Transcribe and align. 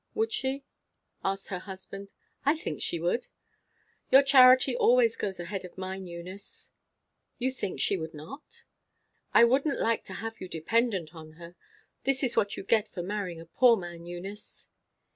"Would 0.15 0.33
she?" 0.33 0.63
asked 1.23 1.49
her 1.49 1.59
husband. 1.59 2.09
"I 2.43 2.57
think 2.57 2.81
she 2.81 2.99
would." 2.99 3.27
"Your 4.09 4.23
charity 4.23 4.75
always 4.75 5.15
goes 5.15 5.39
ahead 5.39 5.63
of 5.63 5.77
mine, 5.77 6.07
Eunice." 6.07 6.71
"You 7.37 7.51
think 7.51 7.79
she 7.79 7.97
would 7.97 8.15
not?" 8.15 8.63
"I 9.31 9.43
wouldn't 9.43 9.79
like 9.79 10.03
to 10.05 10.13
have 10.13 10.41
you 10.41 10.47
dependent 10.49 11.13
on 11.13 11.33
her. 11.33 11.55
This 12.03 12.23
is 12.23 12.35
what 12.35 12.57
you 12.57 12.63
get 12.63 12.87
for 12.87 13.03
marrying 13.03 13.39
a 13.39 13.45
poor 13.45 13.77
man, 13.77 14.07
Eunice!" 14.07 14.71